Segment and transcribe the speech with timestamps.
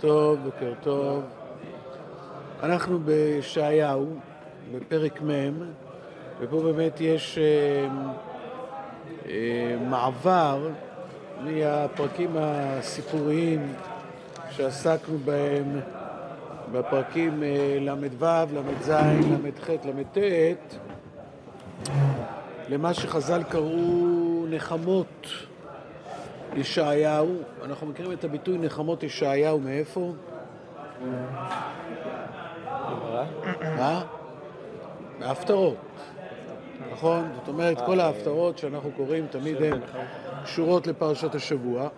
[0.00, 1.24] טוב, בוקר טוב.
[2.62, 4.06] אנחנו בישעיהו,
[4.72, 5.62] בפרק מ',
[6.40, 7.88] ופה באמת יש אה,
[9.28, 10.68] אה, מעבר
[11.44, 13.72] מהפרקים הסיפוריים
[14.50, 15.80] שעסקנו בהם
[16.72, 20.18] בפרקים אה, ל"ו, ל"ז, ל"ח, ל"ט,
[22.68, 25.26] למה שחז"ל קראו נחמות
[26.56, 27.36] ישעיהו.
[27.64, 30.12] אנחנו מכירים את הביטוי נחמות ישעיהו מאיפה?
[33.76, 34.04] מה?
[35.18, 35.76] מההפטרות,
[36.92, 37.28] נכון?
[37.34, 39.80] זאת אומרת, כל ההפטרות שאנחנו קוראים תמיד הן
[40.44, 41.88] קשורות לפרשת השבוע.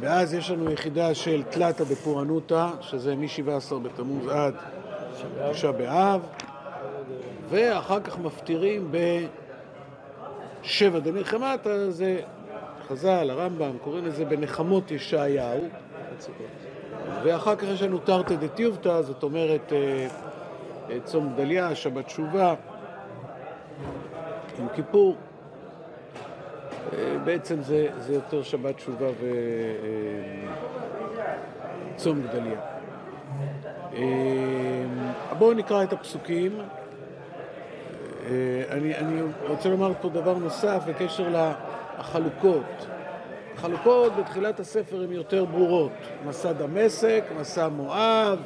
[0.00, 4.54] ואז יש לנו יחידה של תלתא דפורענותא, שזה מ-17 בתמוז עד
[5.52, 6.20] תשעה באב,
[7.48, 8.92] ואחר כך מפטירים
[10.62, 12.20] בשבע דנחמתא, זה
[12.90, 15.68] חז"ל, הרמב"ם, קוראים לזה בנחמות ישעיהו,
[17.24, 20.06] ואחר כך יש לנו תרתי דטיובתא, זאת אומרת אה,
[20.90, 22.54] אה, צום גדליה, שבת תשובה,
[24.58, 25.16] יום כיפור.
[26.92, 29.06] אה, בעצם זה, זה יותר שבת תשובה
[31.94, 32.60] וצום גדליה.
[35.38, 36.58] בואו נקרא את הפסוקים.
[38.70, 41.69] אני, אני רוצה לומר פה דבר נוסף בקשר לחלוקות.
[41.98, 42.86] החלוקות
[44.18, 45.92] בתחילת הספר הן יותר ברורות.
[46.26, 48.38] מסע דמשק, מסע מואב,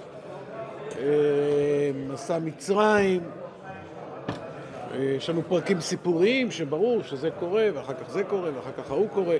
[2.08, 3.20] מסע מצרים.
[4.98, 9.36] יש לנו פרקים סיפוריים שברור שזה קורה, ואחר כך זה קורה, ואחר כך ההוא קורה.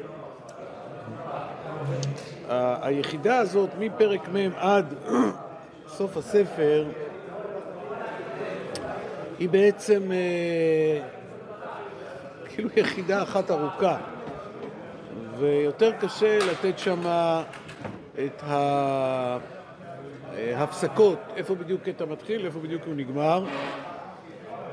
[2.83, 4.95] היחידה הזאת, מפרק מ' עד
[5.97, 6.87] סוף הספר,
[9.39, 11.14] היא בעצם אה,
[12.55, 13.97] כאילו יחידה אחת ארוכה,
[15.39, 17.01] ויותר קשה לתת שם
[18.25, 18.43] את
[20.37, 23.45] ההפסקות, איפה בדיוק קטע מתחיל, איפה בדיוק הוא נגמר.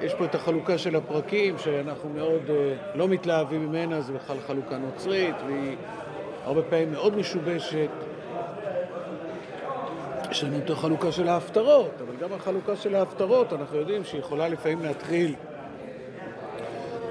[0.01, 4.77] יש פה את החלוקה של הפרקים, שאנחנו מאוד אה, לא מתלהבים ממנה, זו בכלל חלוקה
[4.77, 5.75] נוצרית, והיא
[6.43, 7.89] הרבה פעמים מאוד משובשת.
[10.31, 14.47] יש לנו את החלוקה של ההפטרות, אבל גם החלוקה של ההפטרות, אנחנו יודעים שהיא יכולה
[14.47, 15.35] לפעמים להתחיל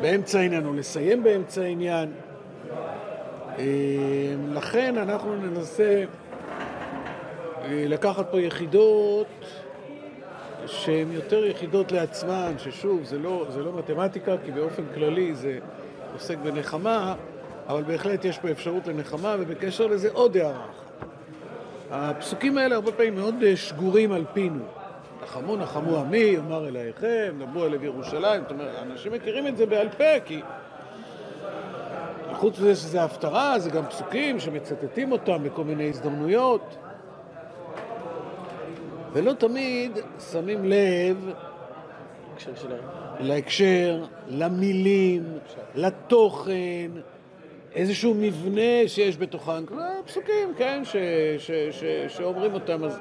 [0.00, 2.12] באמצע העניין או לסיים באמצע העניין.
[3.58, 3.64] אה,
[4.52, 6.04] לכן אנחנו ננסה
[7.64, 9.26] אה, לקחת פה יחידות
[10.66, 15.58] שהן יותר יחידות לעצמן, ששוב, זה לא, זה לא מתמטיקה, כי באופן כללי זה
[16.12, 17.14] עוסק בנחמה,
[17.68, 21.06] אבל בהחלט יש פה אפשרות לנחמה, ובקשר לזה עוד הערה אחת.
[21.90, 24.64] הפסוקים האלה הרבה פעמים מאוד אה, שגורים על פינו.
[25.22, 28.42] נחמו נחמו עמי, יאמר אלייכם, דברו אל לב ירושלים.
[28.42, 30.40] זאת אומרת, אנשים מכירים את זה בעל פה, כי
[32.32, 36.76] חוץ מזה שזה הפטרה, זה גם פסוקים שמצטטים אותם בכל מיני הזדמנויות.
[39.12, 39.98] ולא תמיד
[40.32, 41.30] שמים לב
[43.20, 45.38] להקשר, למילים,
[45.74, 46.90] לתוכן,
[47.74, 49.64] איזשהו מבנה שיש בתוכן,
[50.06, 50.96] פסוקים, כן, ש,
[51.38, 53.00] ש, ש, שאומרים אותם, אז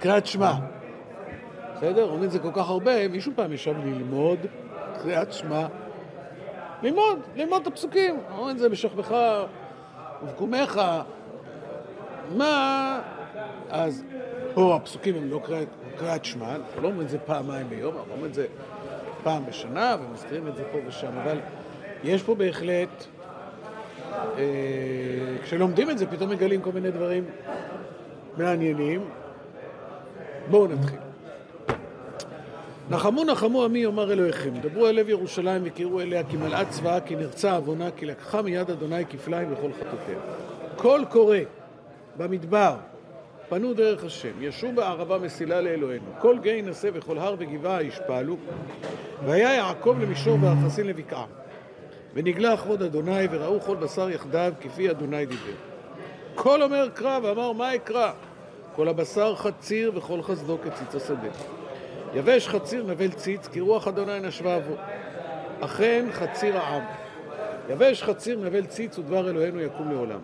[0.00, 0.52] קריאת שמע,
[1.76, 2.04] בסדר?
[2.04, 4.38] אומרים את זה כל כך הרבה, מישהו פעם ישב ללמוד
[5.02, 5.66] קריאת שמע,
[6.82, 9.14] ללמוד, ללמוד את הפסוקים, אומרים את זה בשכבך
[10.22, 10.80] ובקומך,
[12.36, 13.00] מה...
[13.70, 14.04] אז
[14.54, 15.40] פה הפסוקים הם לא
[15.96, 18.46] קריאת שמע, אנחנו לא אומרים את זה פעמיים ביום, אנחנו אומרים את זה
[19.22, 21.38] פעם בשנה ומזכירים את זה פה ושם, אבל
[22.04, 23.04] יש פה בהחלט,
[24.12, 24.44] אה,
[25.42, 27.24] כשלומדים את זה פתאום מגלים כל מיני דברים
[28.40, 29.04] מעניינים.
[30.50, 30.98] בואו נתחיל.
[32.90, 37.16] נחמו נחמו עמי יאמר אלוהיכם, דברו אל לב ירושלים וקראו אליה כי מלאה צבאה כי
[37.16, 40.18] נרצה עוונה כי לקחה מיד אדוני כפליים וכל חטאותיה.
[40.76, 41.36] קול קורא
[42.16, 42.74] במדבר,
[43.48, 48.36] פנו דרך השם, ישו בערבה מסילה לאלוהינו, כל גיא ינשא וכל הר וגבעה ישפלו,
[49.24, 51.24] והיה יעקב למישור וארכסין לבקעה.
[52.14, 55.52] ונגלה כבוד אדוני וראו כל בשר יחדיו כפי אדוני דיבר.
[56.34, 58.12] כל אומר קרא ואמר מה אקרא?
[58.80, 61.28] כל הבשר חציר וכל חסדו כציץ השדה.
[62.14, 64.74] יבש חציר נבל ציץ כי רוח אדוני נשבה בו.
[65.60, 66.82] אכן חציר העם.
[67.68, 70.18] יבש חציר נבל ציץ ודבר אלוהינו יקום לעולם.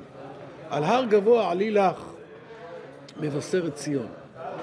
[0.71, 2.05] על הר גבוה עלי לך,
[3.21, 4.07] מבשרת ציון.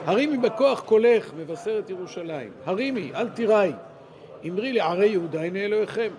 [0.06, 2.52] הרימי בכוח קולך, מבשרת ירושלים.
[2.66, 3.72] הרימי, אל תיראי.
[4.48, 6.10] אמרי לערי יהודה, הנה אלוהיכם.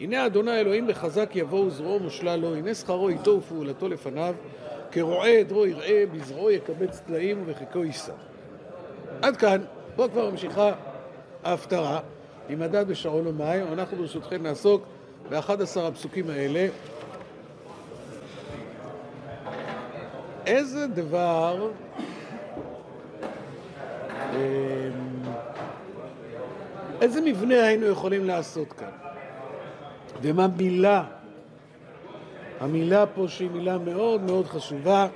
[0.00, 4.34] הנה אדוני אלוהים בחזק יבואו זרועו מושלה לו, הנה שכרו איתו ופעולתו לפניו,
[4.96, 8.12] כרועה עדרו יראה, בזרועו יקבץ טלאים ובחיקו יישא.
[9.22, 9.60] עד כאן,
[9.96, 10.72] פה כבר ממשיכה
[11.44, 12.00] ההפטרה,
[12.48, 14.86] עם מדד בשרון ומים, אנחנו ברשותכם נעסוק
[15.30, 16.68] ב-11 הפסוקים האלה
[20.46, 21.70] איזה דבר
[24.34, 24.38] אמ,
[27.00, 28.90] איזה מבנה היינו יכולים לעשות כאן?
[30.22, 31.04] ומה מילה?
[32.60, 35.06] המילה פה שהיא מילה מאוד מאוד חשובה.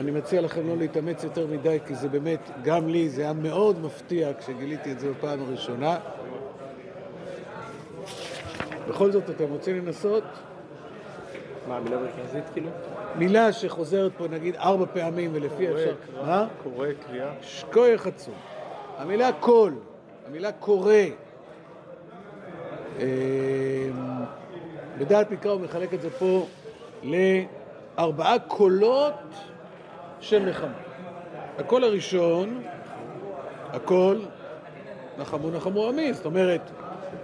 [0.00, 3.80] אני מציע לכם לא להתאמץ יותר מדי, כי זה באמת, גם לי זה היה מאוד
[3.80, 5.98] מפתיע כשגיליתי את זה בפעם הראשונה.
[8.88, 10.24] בכל זאת, אתם רוצים לנסות?
[11.68, 12.70] מה, המילה המרכזית כאילו?
[13.16, 15.94] מילה שחוזרת פה נגיד ארבע פעמים ולפי קורא, אפשר...
[16.26, 16.46] מה?
[16.62, 17.30] קורא, קריאה.
[17.42, 18.34] שכוייך עצום.
[18.98, 19.74] המילה קול,
[20.26, 20.94] המילה קורא.
[24.98, 26.46] בדעת מקרא הוא מחלק את זה פה
[27.02, 29.14] לארבעה קולות
[30.20, 30.72] של נחמה.
[31.58, 32.62] הקול הראשון,
[33.72, 34.24] הקול
[35.18, 36.70] נחמו נחמו עמי, זאת אומרת,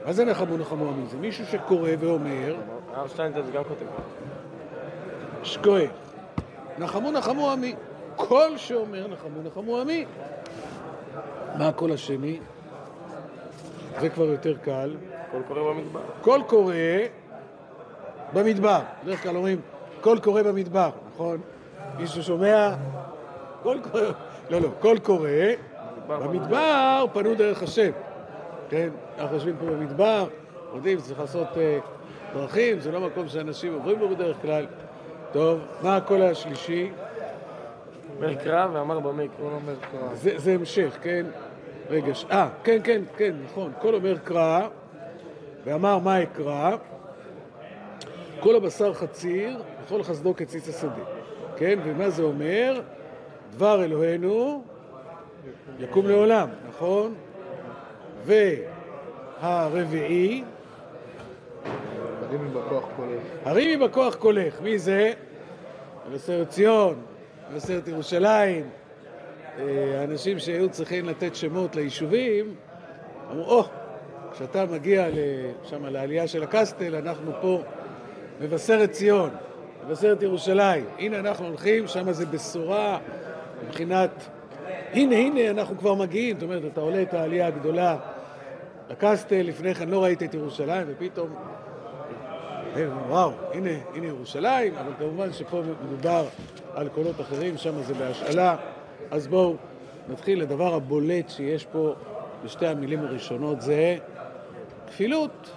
[0.07, 1.07] מה זה נחמו נחמו עמי?
[1.07, 2.57] זה מישהו שקורא ואומר,
[2.95, 3.87] הרב שטיינזלץ גם כותב.
[5.43, 5.91] שקוייך,
[6.79, 7.75] נחמו נחמו עמי.
[8.17, 10.05] קול שאומר נחמו נחמו עמי.
[11.59, 12.39] מה הקול השני?
[14.01, 14.97] זה כבר יותר קל.
[15.31, 16.01] קול קורא במדבר.
[16.21, 16.75] קול קורא
[18.33, 18.81] במדבר.
[19.05, 19.61] בדרך כלל אומרים
[20.01, 21.41] קול קורא במדבר, נכון?
[21.99, 22.75] מישהו שומע?
[23.63, 24.03] קול קורא,
[24.51, 25.29] לא, לא, קול קורא
[26.07, 27.91] במדבר פנו דרך השם.
[28.69, 28.89] כן,
[29.19, 30.27] אנחנו יושבים פה במדבר,
[30.75, 31.79] יודעים, צריך לעשות אה,
[32.35, 34.67] דרכים, זה לא מקום שאנשים עוברים בו בדרך כלל.
[35.33, 36.91] טוב, מה הקול השלישי?
[38.17, 40.15] אומר קרא ואמר מה אקרא אומר קרא.
[40.15, 41.27] זה, זה המשך, כן?
[41.91, 42.13] רגע.
[42.31, 43.73] אה, כן, כן, כן, נכון.
[43.81, 44.69] קול אומר קרא,
[45.65, 46.77] ואמר מה אקרא?
[48.41, 51.05] כל הבשר חציר, וכל חסדו כציץ השדה.
[51.57, 52.81] כן, ומה זה אומר?
[53.51, 54.65] דבר אלוהינו
[55.79, 57.15] יקום לעולם, נכון?
[59.41, 60.45] והרביעי,
[62.29, 63.23] הרימי בכוח קולך.
[63.45, 64.61] הרימי בכוח קולך.
[64.61, 65.13] מי זה?
[66.11, 66.95] מבשרת ציון,
[67.53, 68.71] מבשרת ירושלים.
[69.59, 72.55] אה, האנשים שהיו צריכים לתת שמות ליישובים,
[73.31, 73.65] אמרו, או,
[74.33, 75.07] כשאתה מגיע
[75.65, 77.63] שם לעלייה של הקסטל, אנחנו פה
[78.41, 79.31] מבשרת ציון,
[79.87, 80.85] מבשרת ירושלים.
[80.99, 82.99] הנה אנחנו הולכים, שם זה בשורה
[83.67, 84.11] מבחינת,
[84.93, 86.37] הנה, הנה, אנחנו כבר מגיעים.
[86.37, 87.97] זאת אומרת, אתה עולה את העלייה הגדולה
[88.91, 91.35] לקסטל, לפני כן לא ראית את ירושלים, ופתאום,
[92.77, 96.27] אה, וואו, הנה, הנה ירושלים, אבל כמובן שפה מדובר
[96.75, 98.57] על קולות אחרים, שם זה בהשאלה.
[99.11, 99.57] אז בואו
[100.09, 100.43] נתחיל.
[100.43, 101.95] הדבר הבולט שיש פה
[102.45, 103.97] בשתי המילים הראשונות זה
[104.87, 105.51] כפילות.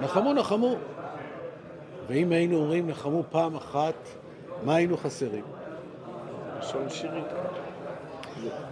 [0.00, 0.76] נחמו נחמו.
[2.08, 3.94] ואם היינו אומרים נחמו פעם אחת,
[4.64, 5.44] מה היינו חסרים?
[6.58, 7.26] לשון שירית.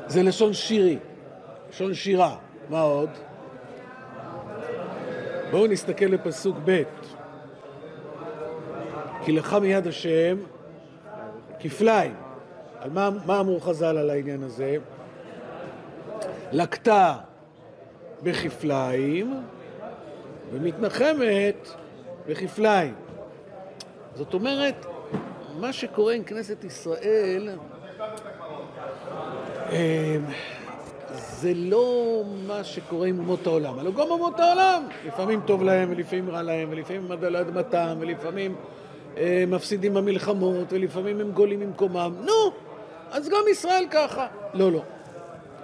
[0.07, 0.99] זה לשון שירי,
[1.71, 2.37] לשון שירה.
[2.69, 3.11] מה עוד?
[5.51, 6.83] בואו נסתכל לפסוק ב'
[9.25, 10.37] כי לך מיד השם
[11.61, 12.15] כפליים.
[12.81, 14.77] על מה, מה אמרו חז"ל על העניין הזה?
[16.53, 17.15] לקתה
[18.23, 19.43] בכפליים
[20.53, 21.69] ומתנחמת
[22.27, 22.95] בכפליים.
[24.15, 24.87] זאת אומרת,
[25.61, 27.49] מה שקורה עם כנסת ישראל
[29.73, 30.17] אה,
[31.15, 33.79] זה לא מה שקורה עם אומות העולם.
[33.79, 38.57] הלוא גם אומות העולם, לפעמים טוב להם ולפעמים רע להם, ולפעמים עד על אדמתם, ולפעמים
[39.17, 42.15] אה, מפסידים במלחמות, ולפעמים הם גולים ממקומם.
[42.21, 42.53] נו,
[43.11, 44.27] אז גם ישראל ככה.
[44.55, 44.83] לא, לא.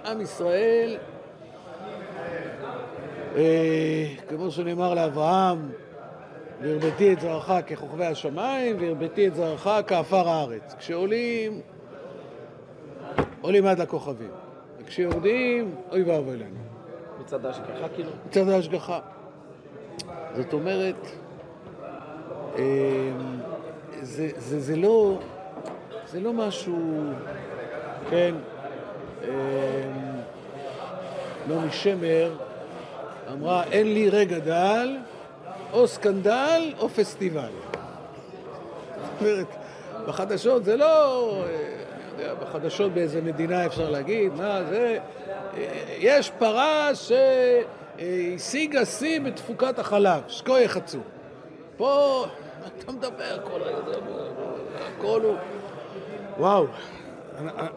[0.05, 0.97] עם ישראל,
[3.35, 5.69] אה, כמו שנאמר לאברהם,
[6.61, 10.75] והרביתי את זרעך ככוכבי השמיים, והרביתי את זרעך כעפר הארץ.
[10.79, 11.61] כשעולים,
[13.41, 14.31] עולים עד לכוכבים.
[14.79, 16.59] וכשיורדים, אוי ואבוי לנו.
[17.19, 18.09] מצד ההשגחה כאילו?
[18.27, 18.99] מצד ההשגחה.
[20.35, 21.07] זאת אומרת,
[22.57, 23.11] אה,
[24.01, 25.19] זה, זה, זה, לא,
[26.07, 27.03] זה לא משהו,
[28.09, 28.35] כן,
[29.23, 29.29] אה,
[31.47, 32.35] נעמי שמר
[33.31, 34.97] אמרה, אין לי רגע דל,
[35.73, 37.49] או סקנדל או פסטיבל.
[39.01, 39.47] זאת אומרת,
[40.07, 40.85] בחדשות זה לא,
[41.43, 41.45] אה,
[42.15, 44.97] אני יודע, בחדשות באיזה מדינה אפשר להגיד, מה זה,
[45.57, 45.59] אה,
[45.97, 46.89] יש פרה
[47.97, 51.01] שהשיגה שיא בתפוקת החלב, שכוייך עצום.
[51.77, 52.25] פה,
[52.77, 53.99] אתה מדבר כל זה-
[54.97, 55.35] הכל הוא...
[56.37, 56.65] וואו,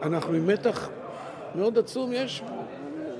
[0.01, 0.89] אנחנו עם מתח
[1.55, 2.43] מאוד עצום, יש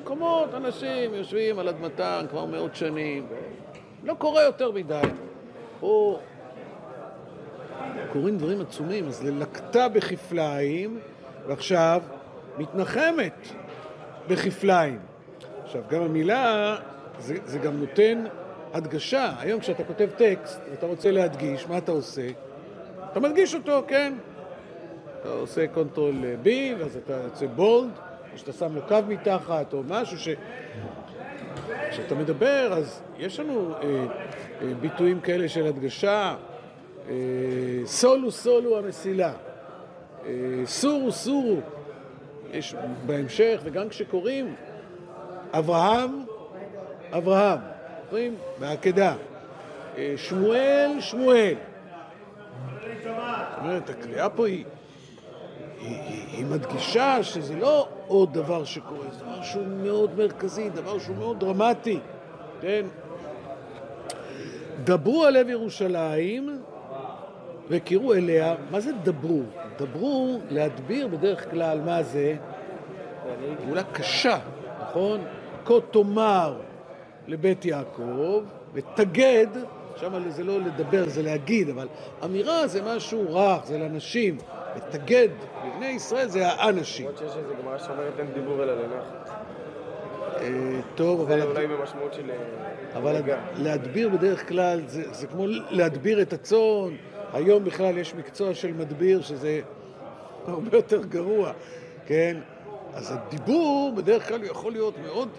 [0.02, 3.28] מקומות, אנשים יושבים על אדמתם כבר מאות שנים,
[4.06, 5.02] לא קורה יותר מדי.
[5.80, 6.20] פה
[8.12, 11.00] קורים דברים עצומים, אז ללקתה בכפליים,
[11.48, 12.02] ועכשיו
[12.58, 13.48] מתנחמת
[14.28, 15.00] בכפליים.
[15.64, 16.76] עכשיו, גם המילה,
[17.20, 18.24] זה, זה גם נותן
[18.74, 19.32] הדגשה.
[19.40, 22.28] היום כשאתה כותב טקסט ואתה רוצה להדגיש, מה אתה עושה?
[23.12, 24.14] אתה מדגיש אותו, כן?
[25.22, 26.48] אתה עושה control B,
[26.80, 27.92] ואז אתה יוצא bold,
[28.34, 30.30] או שאתה שם לו קו מתחת, או משהו ש...
[31.96, 34.06] כשאתה מדבר, אז יש לנו אה,
[34.62, 36.36] אה, ביטויים כאלה של הדגשה,
[37.10, 37.14] אה,
[37.86, 39.34] סולו סולו המסילה,
[40.26, 40.32] אה,
[40.66, 41.60] סורו סורו,
[42.52, 42.76] יש
[43.06, 44.56] בהמשך, וגם כשקוראים,
[45.52, 46.26] אברהם,
[47.12, 47.60] אברהם,
[48.04, 48.36] זוכרים?
[48.60, 49.16] בעקדה.
[49.98, 51.56] אה, שמואל, שמואל.
[53.04, 53.08] זאת
[53.60, 54.66] אומרת, הקריאה פה היא,
[55.80, 61.00] היא, היא, היא מדגישה שזה לא עוד דבר שקורה, זה דבר שהוא מאוד מרכזי, דבר
[61.00, 62.00] שהוא מאוד דרמטי,
[62.62, 62.86] כן?
[64.84, 66.62] דברו על לב ירושלים
[67.70, 69.42] וקראו אליה, מה זה דברו?
[69.78, 72.36] דברו, להדביר בדרך כלל, מה זה?
[73.64, 74.40] פעולה קשה,
[74.82, 75.20] נכון?
[75.66, 76.62] כה תאמר
[77.28, 78.44] לבית יעקב,
[78.74, 79.48] ותגד,
[79.96, 81.88] שם זה לא לדבר, זה להגיד, אבל
[82.26, 84.38] אמירה זה משהו רך, זה לאנשים.
[84.76, 85.30] ותגד
[85.68, 87.06] לבני ישראל זה האנשים.
[87.06, 89.30] למרות שיש איזה גמרא שאומרת אין דיבור אלא לנחת.
[90.42, 91.40] אה, טוב, אבל...
[91.42, 92.32] זה אולי במשמעות של...
[92.32, 93.22] אה, אבל.
[93.56, 96.96] להדביר בדרך כלל זה, כמו להדביר את הצאן.
[97.34, 99.62] היום בכלל יש מקצוע של מדביר שזה
[100.48, 101.52] הרבה יותר גרוע,
[102.06, 102.38] כן?
[102.94, 105.30] אז הדיבור בדרך כלל יכול להיות מאוד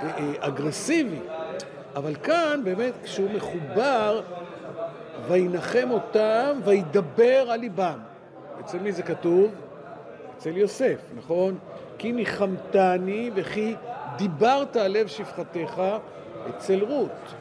[0.00, 1.20] אה, אגרסיבי,
[1.96, 4.22] אבל כאן באמת כשהוא מחובר,
[5.28, 7.98] וינחם אותם וידבר על ליבם.
[8.60, 9.52] אצל מי זה כתוב?
[10.36, 11.58] אצל יוסף, נכון?
[11.98, 13.74] כי ניחמתני וכי
[14.16, 15.82] דיברת על לב שפחתך
[16.50, 17.34] אצל רות.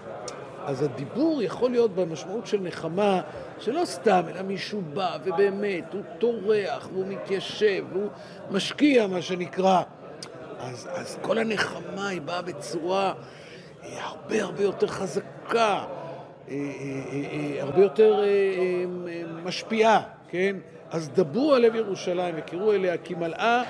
[0.66, 3.22] אז הדיבור יכול להיות במשמעות של נחמה,
[3.60, 8.10] שלא סתם, אלא מישהו בא ובאמת, הוא טורח והוא מתיישב והוא
[8.52, 9.82] משקיע, מה שנקרא.
[10.60, 13.14] אז, אז כל הנחמה היא באה בצורה
[13.84, 15.26] אה, הרבה הרבה יותר חזקה,
[15.58, 15.86] אה,
[16.50, 18.24] אה, הרבה יותר
[19.44, 20.56] משפיעה, כן?
[20.92, 23.64] אז דברו על לב ירושלים וקראו אליה כי מלאה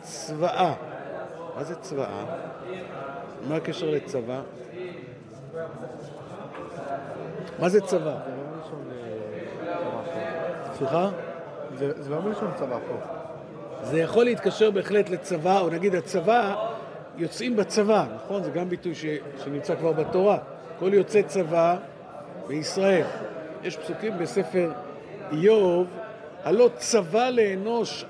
[0.00, 0.74] צבאה.
[1.56, 2.24] מה זה צבאה?
[3.48, 4.40] מה הקשר לצבא?
[7.58, 8.04] מה זה צבא?
[8.04, 8.14] לא
[10.14, 10.74] אה.
[10.74, 11.10] סליחה?
[11.78, 12.94] זה זה לא מלשון צבא פה.
[13.82, 16.54] זה יכול להתקשר בהחלט לצבא, או נגיד הצבא,
[17.16, 18.42] יוצאים בצבא, נכון?
[18.42, 19.04] זה גם ביטוי ש,
[19.44, 20.38] שנמצא כבר בתורה.
[20.78, 21.76] כל יוצא צבא
[22.46, 23.06] בישראל.
[23.62, 24.72] יש פסוקים בספר
[25.32, 25.86] איוב,
[26.44, 28.04] הלא צבא לאנוש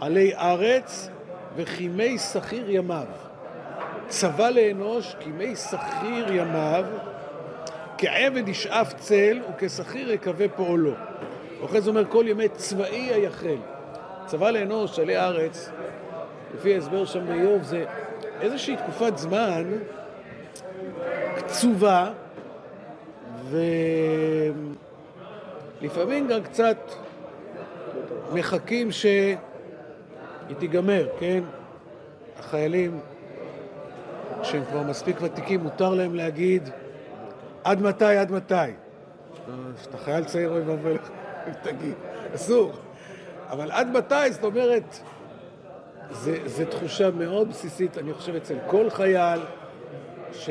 [0.00, 1.08] עלי ארץ
[1.56, 3.06] וכימי שכיר ימיו.
[4.08, 6.84] צבא לאנוש כימי שכיר ימיו,
[7.98, 10.92] כעבד ישאף צל וכשכיר יקווה פועלו.
[11.62, 13.56] ואחרי זה אומר כל ימי צבאי היחל.
[14.26, 15.70] צבא לאנוש עלי ארץ,
[16.54, 17.84] לפי ההסבר שם באיוב, זה
[18.40, 19.64] איזושהי תקופת זמן
[21.36, 22.10] קצובה,
[25.82, 26.76] ולפעמים גם קצת
[28.32, 29.36] מחכים שהיא
[30.58, 31.44] תיגמר, כן?
[32.38, 33.00] החיילים,
[34.42, 36.68] כשהם כבר מספיק ותיקים, מותר להם להגיד
[37.64, 38.54] עד מתי, עד מתי.
[39.80, 41.10] כשאתה חייל צעיר לך,
[41.48, 41.94] אם תגיד,
[42.34, 42.72] אסור.
[43.50, 44.98] אבל עד מתי, זאת אומרת,
[46.46, 49.40] זה תחושה מאוד בסיסית, אני חושב, אצל כל חייל,
[50.32, 50.50] ש...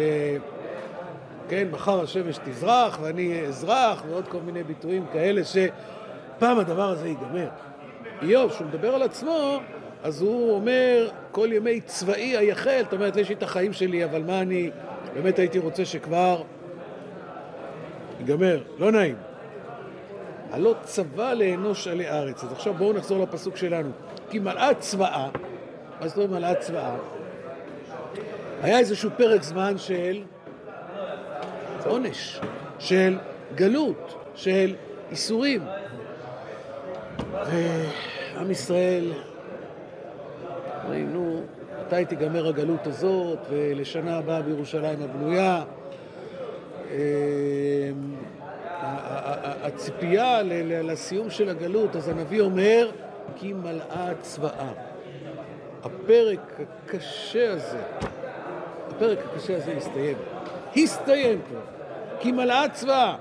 [1.51, 7.47] כן, מחר השמש תזרח ואני אזרח, ועוד כל מיני ביטויים כאלה, שפעם הדבר הזה ייגמר.
[8.21, 9.59] איוב, כשהוא מדבר על עצמו,
[10.03, 14.23] אז הוא אומר, כל ימי צבאי היחל, זאת אומרת, יש לי את החיים שלי, אבל
[14.23, 14.69] מה אני
[15.13, 16.43] באמת הייתי רוצה שכבר
[18.19, 19.15] ייגמר, לא נעים.
[20.51, 22.43] הלא צבא לאנוש עלי ארץ.
[22.43, 23.89] אז עכשיו בואו נחזור לפסוק שלנו.
[24.29, 25.29] כי מלאה צבאה,
[26.01, 26.95] מה זאת אומרת מלאה צבאה?
[28.61, 30.23] היה איזשהו פרק זמן של
[31.85, 32.39] עונש,
[32.79, 33.17] של
[33.55, 34.75] גלות, של
[35.11, 35.61] איסורים.
[37.31, 39.11] ועם ישראל
[40.83, 41.41] אומרים, נו,
[41.87, 45.63] מתי תיגמר הגלות הזאת, ולשנה הבאה בירושלים הבנויה.
[46.91, 46.97] אמ,
[49.63, 50.41] הציפייה
[50.83, 52.91] לסיום של הגלות, אז הנביא אומר,
[53.35, 54.71] כי מלאה צבאה.
[55.83, 57.81] הפרק הקשה הזה,
[58.89, 60.17] הפרק הקשה הזה הסתיים.
[60.77, 61.59] הסתיים כבר.
[62.19, 63.15] כי מלאה צבאה,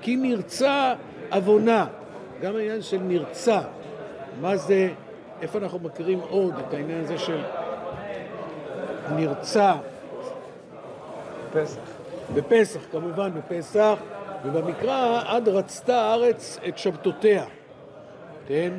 [0.00, 0.94] כי נרצה
[1.32, 1.86] עוונה.
[2.40, 3.60] גם העניין של נרצה,
[4.40, 4.88] מה זה,
[5.42, 7.42] איפה אנחנו מכירים עוד את העניין הזה של
[9.16, 9.74] נרצה?
[11.52, 11.80] פסח.
[12.34, 13.98] בפסח, כמובן, בפסח,
[14.44, 17.44] ובמקרא, עד רצתה הארץ את שבתותיה,
[18.46, 18.72] כן?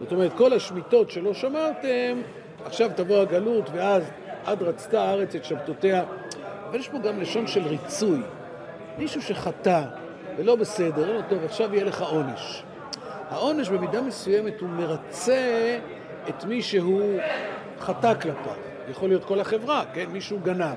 [0.00, 2.22] זאת אומרת, כל השמיטות שלא שמרתם,
[2.64, 4.02] עכשיו תבוא הגלות, ואז
[4.44, 6.04] עד רצתה הארץ את שבתותיה.
[6.70, 8.20] אבל יש פה גם לשון של ריצוי.
[8.98, 9.82] מישהו שחטא
[10.36, 12.62] ולא בסדר, לא טוב, עכשיו יהיה לך עונש.
[13.30, 15.78] העונש במידה מסוימת הוא מרצה
[16.28, 17.18] את מי שהוא
[17.80, 18.54] חטא כלפיו.
[18.90, 20.04] יכול להיות כל החברה, כן?
[20.12, 20.76] מישהו גנב,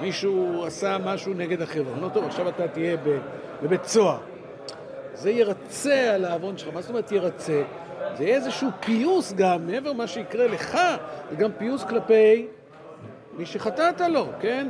[0.00, 2.00] מישהו עשה משהו נגד החברה.
[2.00, 2.96] לא טוב, עכשיו אתה תהיה
[3.62, 4.18] בבית סוהר.
[5.14, 6.74] זה ירצה על העוון שלך.
[6.74, 7.62] מה זאת אומרת ירצה?
[8.14, 10.78] זה יהיה איזשהו פיוס גם, מעבר למה שיקרה לך,
[11.30, 12.46] זה גם פיוס כלפי
[13.36, 14.68] מי שחטאת לו, כן?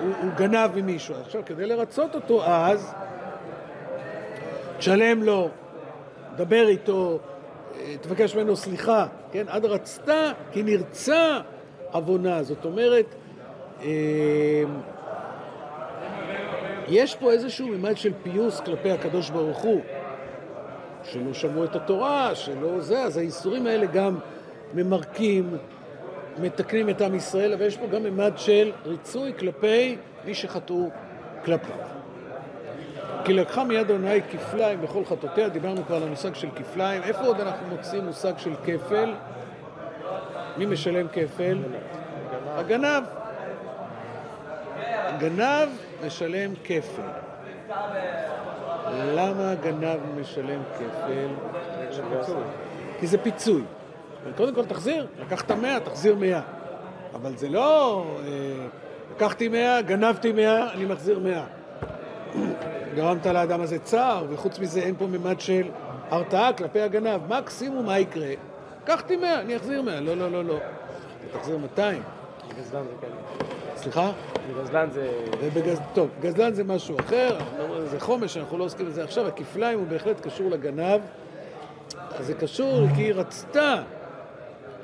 [0.00, 1.14] הוא, הוא גנב ממישהו.
[1.20, 2.94] עכשיו, כדי לרצות אותו אז,
[4.78, 5.48] תשלם לו,
[6.36, 7.18] דבר איתו,
[7.76, 9.44] אה, תבקש ממנו סליחה, כן?
[9.48, 11.40] עד רצתה כי נרצה
[11.92, 12.42] עוונה.
[12.42, 13.06] זאת אומרת,
[13.82, 14.62] אה,
[16.88, 19.80] יש פה איזשהו מימד של פיוס כלפי הקדוש ברוך הוא,
[21.02, 24.18] שלא שמעו את התורה, שלא זה, אז האיסורים האלה גם
[24.74, 25.56] ממרקים,
[26.38, 30.90] מתקנים את עם ישראל, אבל יש פה גם מימד של ריצוי כלפי מי שחטאו
[31.44, 31.76] כלפיו.
[33.24, 37.02] כי לקחה מיד אדוני כפליים בכל חטאותיה, דיברנו כבר על המושג של כפליים.
[37.02, 39.14] איפה עוד אנחנו מוצאים מושג של כפל?
[40.56, 41.58] מי משלם כפל?
[42.46, 43.02] הגנב.
[44.84, 45.68] הגנב
[46.06, 47.02] משלם כפל.
[48.90, 51.28] למה הגנב משלם כפל?
[53.00, 53.62] כי זה פיצוי.
[54.36, 56.40] קודם כל תחזיר, לקחת מאה, תחזיר מאה.
[57.14, 58.66] אבל זה לא, אה,
[59.16, 61.44] לקחתי מאה, גנבתי מאה, אני מחזיר מאה.
[62.94, 65.66] גרמת לאדם הזה צער, וחוץ מזה אין פה ממד של
[66.10, 67.20] הרתעה כלפי הגנב.
[67.28, 68.28] מקסימום מה יקרה?
[68.82, 70.00] לקחתי מאה, אני אחזיר מאה.
[70.00, 70.58] לא, לא, לא, לא.
[71.32, 72.02] תחזיר 200.
[72.58, 73.46] גזלן זה כאלה.
[73.76, 74.12] סליחה?
[74.62, 75.08] גזלן זה...
[75.40, 75.80] ובגז...
[75.94, 77.38] טוב, גזלן זה משהו אחר,
[77.84, 79.26] זה חומש, אנחנו לא עוסקים בזה עכשיו.
[79.26, 81.00] הכפליים הוא בהחלט קשור לגנב.
[82.20, 83.82] זה קשור כי היא רצתה,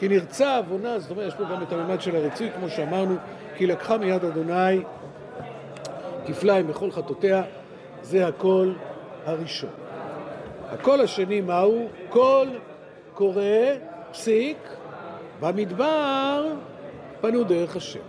[0.01, 3.17] כי נרצה עוונה, זאת אומרת, יש פה גם את הממד של הריצוי, כמו שאמרנו,
[3.57, 4.83] כי לקחה מיד אדוני
[6.27, 7.43] כפליים בכל חטאותיה,
[8.03, 8.75] זה הקול
[9.25, 9.71] הראשון.
[10.69, 11.89] הקול השני מהו?
[12.09, 12.49] קול
[13.15, 13.43] קורא,
[14.13, 14.57] פסיק,
[15.41, 16.47] במדבר
[17.21, 18.01] פנו דרך השם.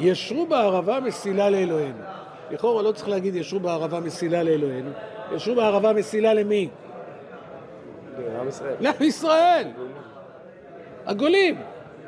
[0.00, 2.02] ישרו בערבה מסילה לאלוהינו.
[2.50, 4.90] לכאורה לא צריך להגיד ישרו בערבה מסילה לאלוהינו,
[5.34, 6.68] ישרו בערבה מסילה למי?
[8.18, 8.74] לעם ישראל.
[8.80, 9.68] לעם ישראל!
[11.06, 11.62] הגולים!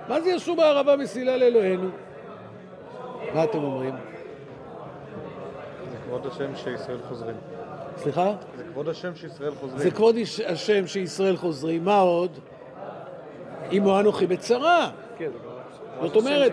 [0.09, 1.88] מה זה ישרו בערבה מסילה לאלוהינו?
[3.35, 3.94] מה אתם אומרים?
[5.90, 7.37] זה כבוד השם שישראל חוזרים.
[7.97, 8.33] סליחה?
[8.57, 9.79] זה כבוד השם שישראל חוזרים.
[9.79, 10.16] זה כבוד
[10.47, 11.85] השם שישראל חוזרים.
[11.85, 12.38] מה עוד?
[13.71, 14.90] עמו אנוכי בצרה.
[15.18, 15.31] כן.
[16.03, 16.53] זאת אומרת,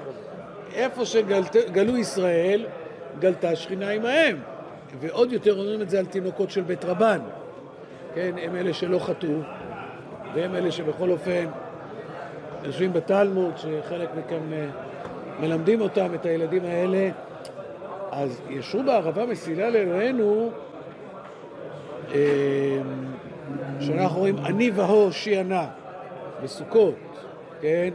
[0.73, 2.65] איפה שגלו ישראל,
[3.19, 4.39] גלתה שכינה עמהם.
[4.99, 7.19] ועוד יותר אומרים את זה על תינוקות של בית רבן.
[8.15, 9.39] כן, הם אלה שלא חטאו,
[10.33, 11.45] והם אלה שבכל אופן
[12.63, 14.67] יושבים בתלמוד, שחלק מכם אה,
[15.39, 17.09] מלמדים אותם, את הילדים האלה.
[18.11, 20.51] אז ישרו בערבה מסילה לאלוהינו,
[22.13, 22.79] אה,
[23.79, 25.67] שאנחנו רואים אני והו שיענה
[26.43, 26.95] בסוכות,
[27.61, 27.89] כן?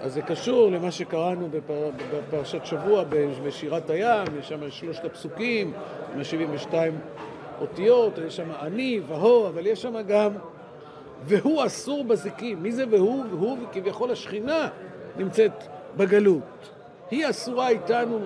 [0.00, 1.90] אז זה קשור למה שקראנו בפר...
[2.12, 3.04] בפרשת שבוע
[3.44, 5.72] בשירת הים, יש שם שלושת הפסוקים,
[6.14, 6.74] עם ה-72
[7.60, 10.32] אותיות, יש שם אני והו, אבל יש שם גם
[11.24, 12.62] והוא אסור בזיקים.
[12.62, 13.24] מי זה והוא?
[13.30, 14.68] והוא כביכול השכינה
[15.16, 15.52] נמצאת
[15.96, 16.70] בגלות.
[17.10, 18.18] היא אסורה איתנו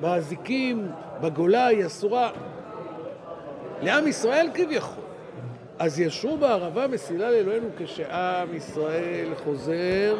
[0.00, 0.88] באזיקים,
[1.20, 2.30] בגולה, היא אסורה
[3.82, 5.04] לעם ישראל כביכול.
[5.78, 10.16] אז ישרו בערבה מסילה לאלוהינו כשעם ישראל חוזר,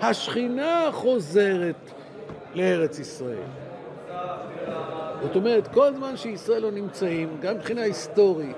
[0.00, 1.90] השכינה חוזרת
[2.54, 3.65] לארץ ישראל.
[5.26, 8.56] זאת אומרת, כל זמן שישראל לא נמצאים, גם מבחינה היסטורית,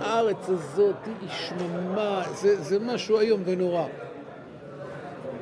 [0.00, 3.84] הארץ הזאת היא שממה, זה, זה משהו איום ונורא.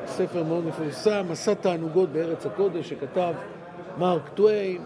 [0.07, 3.35] ספר מאוד מפורסם, מסע תענוגות בארץ הקודש, שכתב
[3.98, 4.83] מרק טוויין.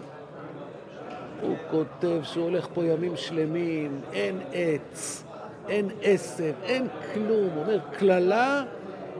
[1.41, 5.23] הוא כותב שהוא הולך פה ימים שלמים, אין עץ,
[5.69, 7.49] אין עשב, אין כלום.
[7.55, 8.63] הוא אומר, קללה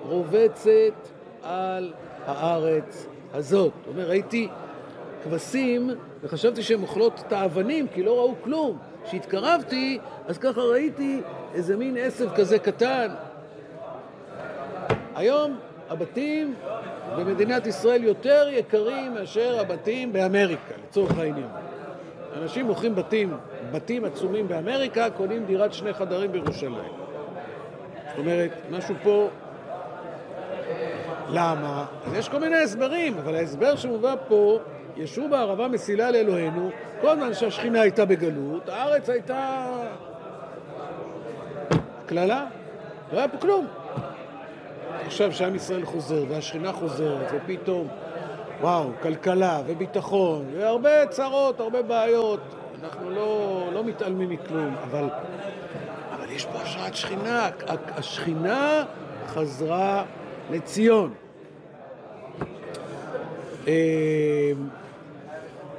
[0.01, 1.09] רובצת
[1.43, 1.93] על
[2.25, 3.73] הארץ הזאת.
[3.85, 4.47] הוא אומר, ראיתי
[5.23, 5.89] כבשים
[6.23, 8.77] וחשבתי שהן אוכלות את האבנים כי לא ראו כלום.
[9.05, 11.21] כשהתקרבתי, אז ככה ראיתי
[11.53, 13.07] איזה מין עשב כזה קטן.
[15.15, 15.57] היום
[15.89, 16.53] הבתים
[17.17, 21.47] במדינת ישראל יותר יקרים מאשר הבתים באמריקה, לצורך העניין.
[22.41, 23.37] אנשים מוכרים בתים,
[23.71, 26.91] בתים עצומים באמריקה, קונים דירת שני חדרים בירושלים.
[28.09, 29.29] זאת אומרת, משהו פה...
[31.29, 31.85] למה?
[32.05, 34.59] אז יש כל מיני הסברים, אבל ההסבר שמובא פה,
[34.97, 36.69] ישרו בערבה מסילה לאלוהינו,
[37.01, 39.65] כל זמן שהשכינה הייתה בגלות, הארץ הייתה...
[42.05, 42.45] קללה,
[43.13, 43.67] לא היה פה כלום.
[45.05, 47.87] עכשיו שעם ישראל חוזר והשכינה חוזרת ופתאום,
[48.61, 52.39] וואו, כלכלה וביטחון והרבה צרות, הרבה בעיות.
[52.83, 55.09] אנחנו לא, לא מתעלמים מכלום, אבל,
[56.15, 57.49] אבל יש פה השראת שכינה.
[57.97, 58.83] השכינה
[59.27, 60.03] חזרה
[60.51, 61.13] לציון.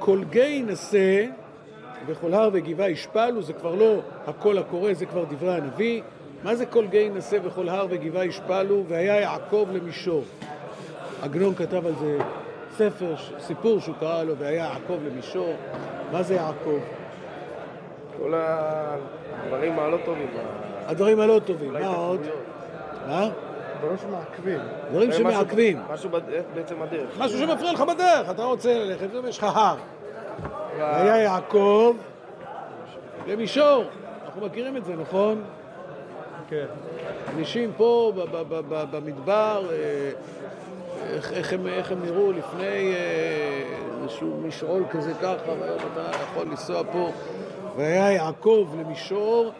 [0.05, 1.25] כל גיא נשא
[2.05, 6.01] וכל הר וגבעה ישפלו, זה כבר לא הקול הקורא, זה כבר דברי הנביא.
[6.43, 10.23] מה זה כל גיא נשא וכל הר וגבעה ישפלו, והיה יעקב למישור.
[11.21, 12.17] עגנון כתב על זה
[12.71, 15.53] ספר, סיפור שהוא קרא לו, והיה יעקב למישור.
[16.11, 16.79] מה זה יעקב?
[18.17, 20.27] כל הדברים הלא טובים.
[20.85, 22.21] הדברים הלא טובים, מה עוד?
[23.07, 23.29] מה?
[23.79, 24.59] דברים שמעכבים.
[24.91, 25.79] דברים שמעכבים.
[25.89, 26.09] משהו
[26.55, 27.19] בעצם הדרך.
[27.19, 29.75] משהו שמפריע לך בדרך, אתה רוצה ללכת, יש לך הר.
[30.77, 31.95] והיה יעקב
[33.27, 33.83] למישור.
[34.25, 35.43] אנחנו מכירים את זה, נכון?
[36.49, 36.65] כן.
[37.37, 38.11] אנשים פה
[38.91, 40.11] במדבר, אה,
[41.13, 43.63] איך, איך, הם, איך הם נראו לפני אה,
[44.03, 47.11] איזשהו משעול כזה ככה, והיום אתה יכול לנסוע פה.
[47.75, 49.51] והיה יעקב למישור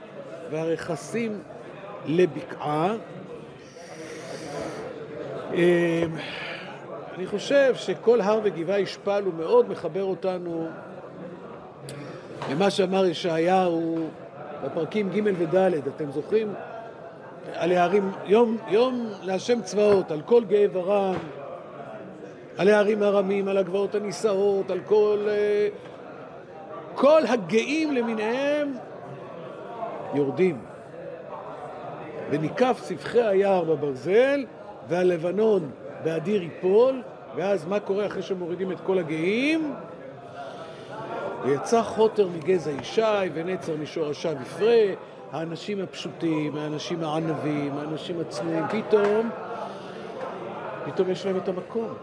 [0.51, 1.39] והרכסים
[2.05, 2.93] לבקעה.
[5.55, 6.03] אה,
[7.17, 10.67] אני חושב שכל הר וגבעה ישפל הוא מאוד מחבר אותנו
[12.51, 14.07] למה שאמר ישעיהו
[14.63, 15.55] בפרקים ג' וד',
[15.95, 16.53] אתם זוכרים?
[17.53, 21.15] על הערים, יום, יום להשם צבאות, על כל גאה ורם,
[22.57, 25.25] על הערים הרמים, על הגבעות הנישאות, על כל...
[25.29, 25.67] אה,
[26.95, 28.73] כל הגאים למיניהם
[30.13, 30.57] יורדים.
[32.29, 34.45] וניקף סבכי היער בברזל,
[34.87, 35.69] והלבנון
[36.03, 37.01] באדיר ייפול,
[37.35, 39.73] ואז מה קורה אחרי שמורידים את כל הגאים?
[41.43, 43.01] ויצא חוטר מגזע ישי
[43.33, 44.83] ונצר משורשיו יפרה,
[45.31, 49.29] האנשים הפשוטים, האנשים הענבים, האנשים הצנועים, פתאום,
[50.85, 51.93] פתאום יש להם את המקום.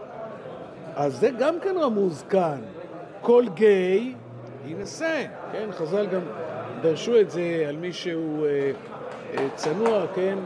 [0.95, 2.61] אז זה גם כן רמוז כאן.
[3.21, 4.13] כל גיי
[4.65, 5.69] יינשא, כן?
[5.71, 6.21] חז"ל גם
[6.81, 8.71] דרשו את זה על מי שהוא אה,
[9.37, 10.37] אה, צנוע, כן?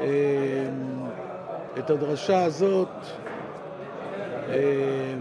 [0.00, 0.06] אה,
[1.78, 2.88] את הדרשה הזאת
[4.48, 5.14] אה,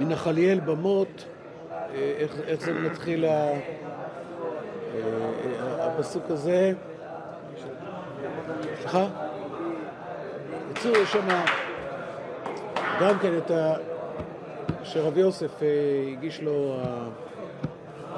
[0.00, 1.24] מנחליאל במות,
[1.72, 3.60] אה, איך, איך זה מתחיל ה, אה,
[5.80, 6.72] הפסוק הזה?
[8.80, 9.06] סליחה?
[10.70, 11.28] בקיצור, יש שם
[13.00, 13.74] גם כן את ה...
[14.84, 15.60] שרבי יוסף
[16.12, 16.80] הגיש לו,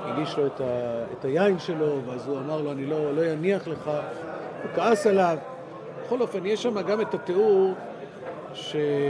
[0.04, 3.68] הגיש לו את, ה, את היין שלו, ואז הוא אמר לו, אני לא, לא אניח
[3.68, 3.86] לך,
[4.62, 5.38] הוא כעס עליו.
[6.04, 7.74] בכל אופן, יש שם גם את התיאור
[8.54, 9.00] שמי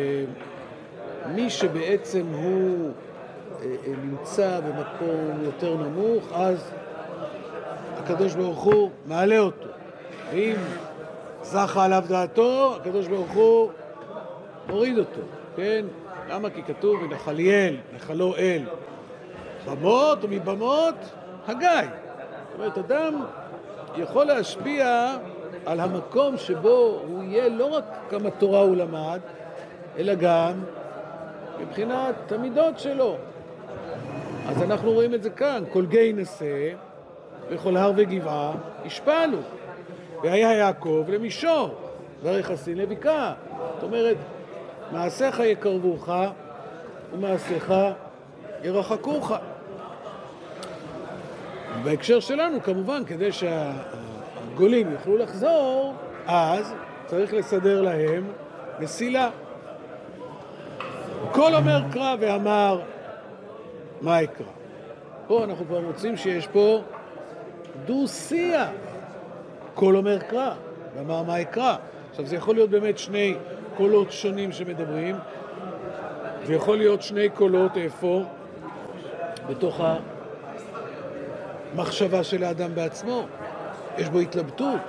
[1.48, 2.90] שבעצם הוא
[3.60, 6.70] אה, אה, נמצא במקום יותר נמוך, אז
[7.96, 9.68] הקדוש ברוך הוא מעלה אותו.
[10.30, 10.54] ואם
[11.42, 13.70] זכה עליו דעתו, הקדוש ברוך הוא
[14.68, 15.20] מוריד אותו,
[15.56, 15.84] כן?
[16.28, 16.50] למה?
[16.50, 18.62] כי כתוב ונחליאל, נחלו אל.
[19.66, 20.94] במות ומבמות,
[21.46, 21.68] הגיא.
[21.80, 23.24] זאת אומרת, אדם
[23.96, 25.16] יכול להשפיע
[25.66, 29.20] על המקום שבו הוא יהיה לא רק כמה תורה הוא למד,
[29.98, 30.52] אלא גם
[31.60, 33.16] מבחינת המידות שלו.
[34.48, 36.74] אז אנחנו רואים את זה כאן, כל גיא נשא
[37.48, 38.52] וכל הר וגבעה
[38.84, 39.38] השפענו.
[40.22, 41.74] והיה יעקב למישור,
[42.22, 43.34] והרכסים לבקעה.
[43.74, 44.16] זאת אומרת,
[44.92, 46.08] מעשיך יקרבוך
[47.12, 47.74] ומעשיך
[48.62, 49.32] ירחקוך.
[51.84, 53.72] בהקשר שלנו, כמובן, כדי שה...
[54.54, 55.94] הגולים יוכלו לחזור,
[56.26, 56.74] אז
[57.06, 58.24] צריך לסדר להם
[58.80, 59.30] מסילה.
[61.32, 62.80] כל אומר קרא ואמר
[64.00, 64.46] מה אקרא.
[65.26, 66.82] פה אנחנו כבר מוצאים שיש פה
[67.84, 68.68] דו-שיח.
[69.74, 70.54] כל אומר קרא
[70.96, 71.76] ואמר מה אקרא.
[72.10, 73.34] עכשיו זה יכול להיות באמת שני
[73.76, 75.16] קולות שונים שמדברים,
[76.46, 78.22] ויכול להיות שני קולות איפה?
[79.48, 79.80] בתוך
[81.74, 83.26] המחשבה של האדם בעצמו.
[83.98, 84.80] יש בו התלבטות.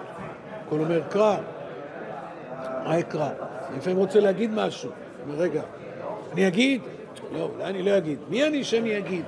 [0.70, 1.38] כל אומר קרא,
[2.84, 3.30] מה אקרא?
[3.70, 4.90] אני לפעמים רוצה להגיד משהו.
[5.24, 5.62] אומר, רגע,
[6.34, 6.82] אני אגיד?
[7.32, 8.20] לא, אולי אני לא אגיד.
[8.30, 9.26] מי אני שאני אגיד?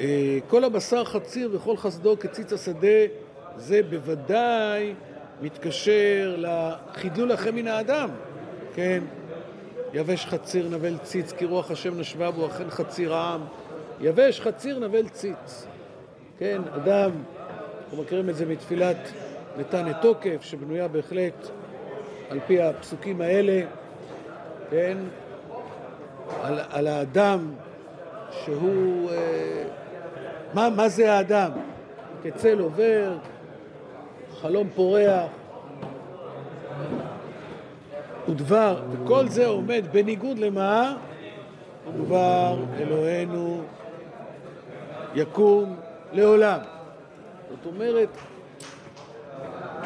[0.00, 3.06] אה, כל הבשר חציר וכל חסדו כציץ השדה,
[3.56, 4.94] זה בוודאי
[5.42, 8.10] מתקשר לחידלו לכם מן האדם,
[8.74, 9.02] כן?
[9.92, 13.40] יבש חציר נבל ציץ, כי רוח השם נשבה בו, אכן חציר העם.
[14.00, 15.66] יבש חציר נבל ציץ.
[16.38, 17.10] כן, אדם
[17.92, 18.96] אנחנו מכירים את זה מתפילת
[19.58, 21.48] נתן תוקף, שבנויה בהחלט
[22.30, 23.62] על פי הפסוקים האלה,
[24.70, 24.98] כן?
[26.42, 27.52] על, על האדם
[28.30, 29.10] שהוא...
[29.10, 29.64] אה,
[30.54, 31.50] מה, מה זה האדם?
[32.22, 33.16] כצל עובר,
[34.40, 35.30] חלום פורח,
[38.28, 40.96] ודבר, וכל זה עומד בניגוד למה?
[41.88, 43.62] ודבר אלוהינו
[45.14, 45.76] יקום
[46.12, 46.58] לעולם.
[47.52, 48.08] זאת אומרת,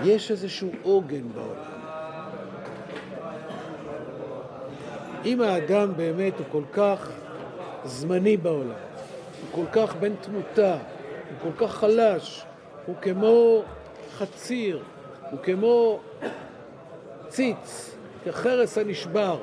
[0.05, 1.77] יש איזשהו עוגן בעולם.
[5.25, 7.11] אם האדם באמת הוא כל כך
[7.85, 8.71] זמני בעולם,
[9.53, 12.45] הוא כל כך בן תמותה, הוא כל כך חלש,
[12.87, 13.63] הוא כמו
[14.17, 14.83] חציר,
[15.31, 16.01] הוא כמו
[17.29, 19.39] ציץ, כחרס הנשבר.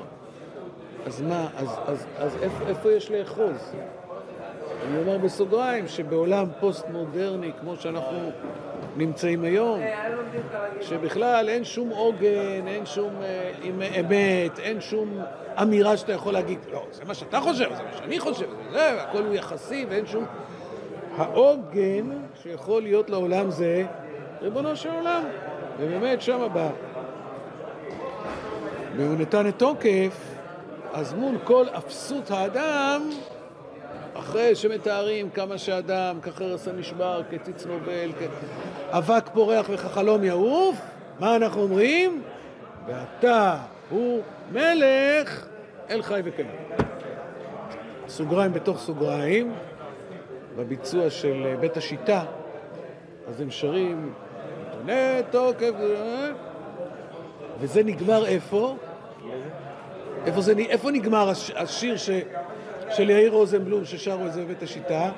[1.06, 3.72] אז מה, אז, אז, אז איפה, איפה יש לאחוז?
[4.88, 8.30] אני אומר בסוגריים שבעולם פוסט-מודרני כמו שאנחנו
[8.96, 9.80] נמצאים היום,
[10.80, 13.52] שבכלל אין שום עוגן, אין שום אה,
[14.00, 15.18] אמת, אין שום
[15.62, 19.22] אמירה שאתה יכול להגיד, לא, זה מה שאתה חושב, זה מה שאני חושב, זה, הכל
[19.22, 20.24] הוא יחסי ואין שום...
[21.16, 22.10] העוגן
[22.42, 23.84] שיכול להיות לעולם זה
[24.42, 25.24] ריבונו של עולם.
[25.78, 26.70] ובאמת שם הבא.
[28.96, 30.34] והוא נתן את תוקף,
[30.92, 33.10] אז מול כל אפסות האדם,
[34.14, 38.12] אחרי שמתארים כמה שאדם, כחרס הנשבר, כציץ נובל,
[38.92, 40.80] כאבק פורח וכחלום יעוף,
[41.20, 42.22] מה אנחנו אומרים?
[42.86, 43.56] ואתה
[43.90, 44.22] הוא
[44.52, 45.46] מלך
[45.90, 46.48] אל חי וקיים.
[48.08, 49.54] סוגריים בתוך סוגריים,
[50.56, 52.24] בביצוע של בית השיטה,
[53.28, 54.12] אז הם שרים,
[54.84, 55.72] נתוני תוקף,
[57.60, 58.76] וזה נגמר איפה?
[60.26, 62.10] איפה, זה, איפה נגמר הש, השיר ש,
[62.96, 65.10] של יאיר רוזנבלום ששרו את זה בבית השיטה?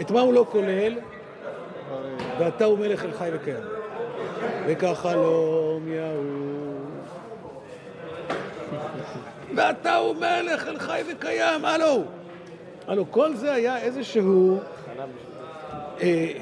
[0.00, 0.98] את מה הוא לא כולל?
[2.38, 3.64] ואתה הוא מלך אל חי וקיים.
[4.66, 6.72] וכחלום יהוא.
[9.56, 12.02] ואתה הוא מלך אל חי וקיים, הלו.
[12.88, 14.58] הלו, כל זה היה איזשהו
[16.00, 16.32] אה,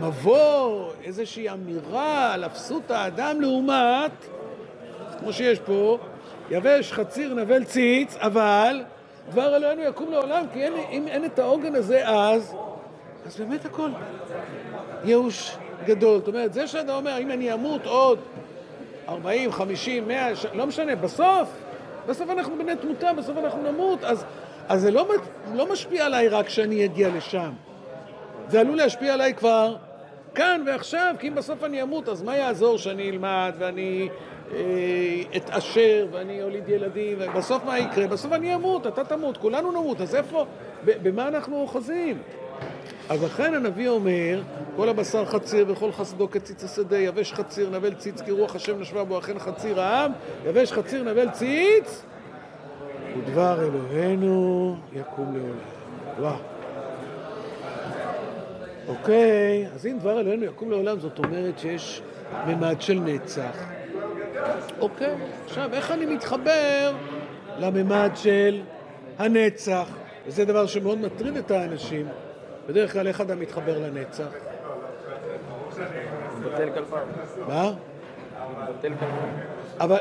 [0.00, 4.26] מבוא, איזושהי אמירה על אפסות האדם לעומת,
[5.20, 5.98] כמו שיש פה,
[6.50, 8.82] יבש חציר נבל ציץ, אבל
[9.30, 12.54] דבר אלוהינו יקום לעולם, כי אין, אם אין את העוגן הזה אז,
[13.26, 13.90] אז באמת הכל
[15.04, 16.18] ייאוש גדול.
[16.18, 18.18] זאת אומרת, זה שאתה אומר, אם אני אמות עוד
[19.08, 21.48] 40, 50, 100, לא משנה, בסוף,
[22.06, 24.24] בסוף אנחנו בני תמותה, בסוף אנחנו נמות, אז,
[24.68, 25.08] אז זה לא,
[25.54, 27.52] לא משפיע עליי רק כשאני אגיע לשם.
[28.48, 29.76] זה עלול להשפיע עליי כבר
[30.36, 34.08] כאן ועכשיו, כי אם בסוף אני אמות, אז מה יעזור שאני אלמד ואני
[34.52, 34.58] אה,
[35.36, 38.06] אתעשר ואני אוליד ילדים, ובסוף מה יקרה?
[38.06, 40.46] בסוף אני אמות, אתה תמות, כולנו נמות, אז איפה,
[40.84, 42.18] במה אנחנו אוחזים?
[43.08, 44.42] אז לכן הנביא אומר,
[44.76, 49.04] כל הבשר חציר וכל חסדו כציץ השדה, יבש חציר נבל ציץ כי רוח השם נשבה
[49.04, 50.12] בו, אכן חציר העם,
[50.46, 52.02] יבש חציר נבל ציץ,
[53.18, 55.58] ודבר אלוהינו יקום לעולם.
[56.18, 56.55] וואו.
[58.88, 62.02] אוקיי, אז אם דבר אלוהינו יקום לעולם, זאת אומרת שיש
[62.46, 63.64] ממד של נצח.
[64.80, 66.92] אוקיי, עכשיו, איך אני מתחבר
[67.58, 68.62] לממד של
[69.18, 69.88] הנצח?
[70.26, 72.08] וזה דבר שמאוד מטריד את האנשים.
[72.68, 74.28] בדרך כלל, איך אדם מתחבר לנצח?
[77.48, 77.72] מה?
[79.80, 79.96] אבל,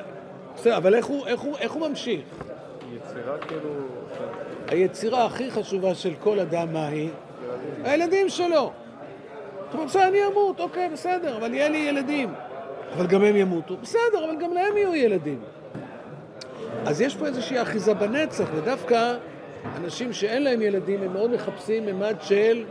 [0.56, 2.26] בסדר, אבל איך הוא, איך הוא, איך הוא ממשיך?
[2.96, 3.70] יצירה כאילו...
[4.68, 7.10] היצירה הכי חשובה של כל אדם, מה היא?
[7.84, 8.72] הילדים שלו.
[9.74, 12.34] אומרת, בסדר, אני אמות, אוקיי, בסדר, אבל יהיה לי ילדים.
[12.94, 13.78] אבל גם הם ימותו.
[13.82, 15.40] בסדר, אבל גם להם יהיו ילדים.
[16.86, 19.16] אז יש פה איזושהי אחיזה בנצח, ודווקא
[19.84, 22.64] אנשים שאין להם ילדים, הם מאוד מחפשים ממד של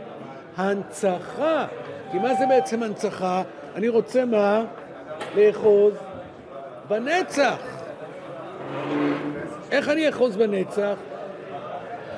[0.57, 1.65] הנצחה.
[2.11, 3.43] כי מה זה בעצם הנצחה?
[3.75, 4.63] אני רוצה מה?
[5.35, 5.93] לאחוז
[6.87, 7.57] בנצח.
[9.71, 10.95] איך אני אחוז בנצח?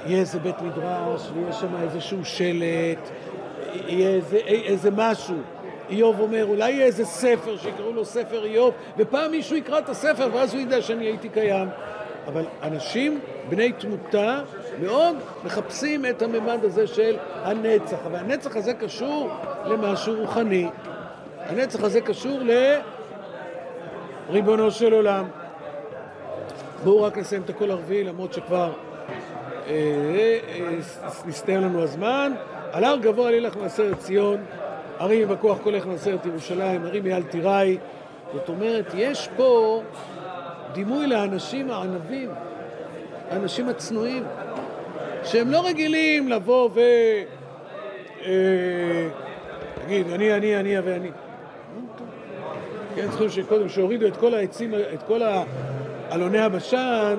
[0.08, 3.10] יהיה איזה בית מדרש, ויהיה שם איזשהו שלט,
[3.88, 5.36] יהיה איזה, איזה משהו.
[5.90, 10.30] איוב אומר, אולי יהיה איזה ספר שיקראו לו ספר איוב, ופעם מישהו יקרא את הספר
[10.34, 11.68] ואז הוא ידע שאני הייתי קיים.
[12.28, 14.42] אבל אנשים, בני תמותה,
[14.82, 15.16] מאוד
[15.46, 17.98] מחפשים את הממד הזה של הנצח.
[18.06, 19.30] אבל הנצח הזה קשור
[19.66, 20.68] למשהו רוחני.
[21.40, 22.40] הנצח הזה קשור
[24.30, 25.26] לריבונו של עולם.
[26.84, 28.72] בואו רק נסיים את הקול הרביעי, למרות שכבר
[31.26, 32.32] נסתיים לנו הזמן.
[32.72, 34.38] על הר גבוה עלי לך מעשרת ציון,
[34.98, 37.78] הרים בכוח קולך מעשרת ירושלים, הרים מעל תיראי.
[38.34, 39.82] זאת אומרת, יש פה
[40.74, 42.30] דימוי לאנשים הענבים,
[43.32, 44.24] האנשים הצנועים,
[45.24, 46.80] שהם לא רגילים לבוא ו...
[48.26, 49.08] אה,
[49.86, 51.10] תגיד, אני, אני, אני ואני.
[52.96, 55.22] כן, צריכים שקודם שהורידו את כל העצים, את כל
[56.12, 57.16] אלוני הבשן,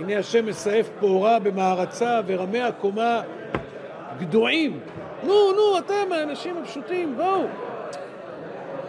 [0.00, 3.20] הנה השם מסעף פעורה במערצה ורמי הקומה
[4.18, 4.80] גדועים.
[5.22, 7.46] נו, נו, אתם האנשים הפשוטים, בואו.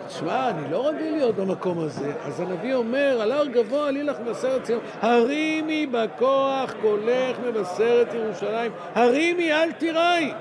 [0.07, 2.13] תשמע, אני לא רגיל להיות במקום הזה.
[2.25, 4.79] אז הנביא אומר, על הר גבוה עלי לך מבשרת ציון.
[5.01, 8.71] הרימי בכוח קולך מבשרת ירושלים.
[8.95, 10.31] הרימי אל תיראי.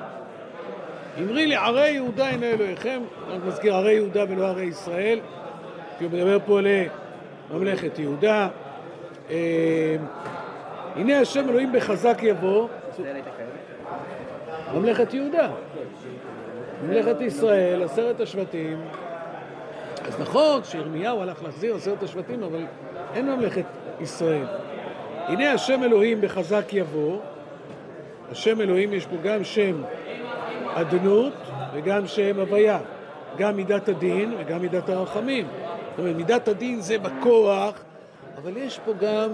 [1.19, 3.03] אמרי לי, ערי יהודה הנה אלוהיכם.
[3.31, 5.21] אני מזכיר ערי יהודה ולא ערי ישראל.
[5.99, 6.61] כי הוא מדבר פה
[7.51, 8.49] לממלכת יהודה.
[10.97, 12.69] הנה השם אלוהים בחזק יבוא.
[14.75, 15.51] ממלכת יהודה.
[16.85, 18.81] ממלכת ישראל, עשרת השבטים.
[20.05, 22.65] אז נכון שירמיהו הלך להחזיר עשרת השבטים, אבל
[23.15, 23.65] אין ממלכת
[24.01, 24.45] ישראל.
[25.27, 27.19] הנה השם אלוהים בחזק יבוא.
[28.31, 29.83] השם אלוהים יש פה גם שם
[30.75, 31.33] אדנות
[31.73, 32.79] וגם שם הוויה.
[33.39, 35.47] גם מידת הדין וגם מידת הרחמים.
[35.91, 37.75] זאת אומרת, מידת הדין זה בכוח,
[38.37, 39.31] אבל יש פה גם,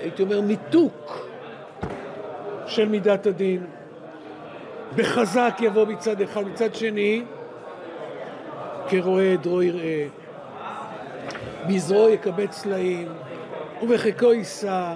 [0.00, 1.26] הייתי אומר, ניתוק
[2.66, 3.66] של מידת הדין.
[4.96, 7.24] בחזק יבוא מצד אחד, מצד שני,
[8.88, 10.06] כרועה עדרו יראה,
[11.68, 13.08] בזרוע יקבץ סלעים,
[13.82, 14.94] ובחיקו יישא,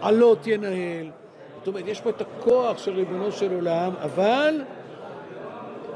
[0.00, 1.10] עלות ינהל.
[1.58, 4.62] זאת אומרת, יש פה את הכוח של ריבונו של עולם, אבל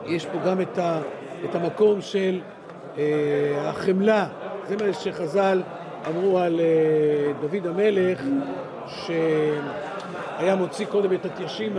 [0.06, 1.00] יש פה גם את, ה,
[1.44, 2.40] את המקום של
[2.98, 4.26] אה, החמלה.
[4.68, 5.62] זה מה שחז"ל
[6.08, 8.22] אמרו על אה, דוד המלך,
[8.88, 11.76] שהיה מוציא קודם את התיישים.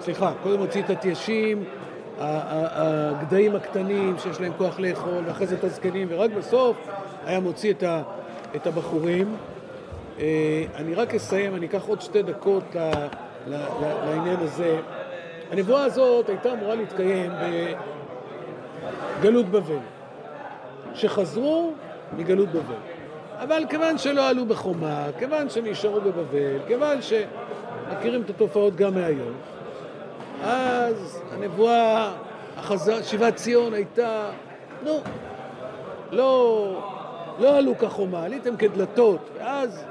[0.00, 1.64] סליחה, קודם מוציא את התיישים,
[2.18, 6.76] הגדיים הקטנים שיש להם כוח לאכול, ואחרי זה את הזקנים, ורק בסוף
[7.26, 7.74] היה מוציא
[8.56, 9.36] את, הבחורים.
[10.18, 12.64] אה, אני רק אסיים, אני אקח עוד שתי דקות
[13.46, 14.78] לעניין הזה.
[15.50, 17.30] הנבואה הזאת הייתה אמורה להתקיים
[19.20, 19.78] בגלות בבל,
[20.94, 21.72] שחזרו
[22.16, 22.93] מגלות בבל.
[23.44, 29.34] אבל כיוון שלא עלו בחומה, כיוון שנשארו בבבל, כיוון שמכירים את התופעות גם מהיום,
[30.42, 32.12] אז הנבואה,
[32.56, 34.30] החזר, שיבת ציון הייתה,
[34.84, 35.00] נו,
[36.10, 36.66] לא,
[37.38, 39.84] לא עלו כחומה, עליתם כדלתות, ואז